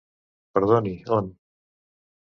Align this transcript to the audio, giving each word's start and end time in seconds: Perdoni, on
Perdoni, 0.57 0.95
on 1.19 1.31